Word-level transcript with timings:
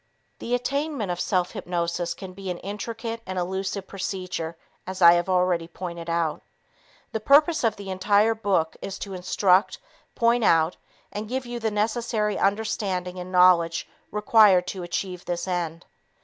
The 0.39 0.55
attainment 0.55 1.11
of 1.11 1.19
self 1.19 1.51
hypnosis 1.51 2.15
can 2.15 2.33
be 2.33 2.49
an 2.49 2.57
intricate 2.57 3.21
and 3.27 3.37
elusive 3.37 3.85
procedure 3.85 4.57
as 4.87 4.99
I 4.99 5.13
have 5.13 5.29
already 5.29 5.67
pointed 5.67 6.09
out. 6.09 6.41
The 7.11 7.19
purpose 7.19 7.63
of 7.63 7.75
the 7.75 7.91
entire 7.91 8.33
book 8.33 8.75
is 8.81 8.97
to 8.97 9.13
instruct, 9.13 9.77
point 10.15 10.43
out 10.43 10.75
and 11.11 11.29
give 11.29 11.45
you 11.45 11.59
the 11.59 11.69
necessary 11.69 12.39
understanding 12.39 13.19
and 13.19 13.31
knowledge 13.31 13.87
required 14.09 14.65
to 14.69 14.81
achieve 14.81 15.25
this 15.25 15.47
end. 15.47 15.85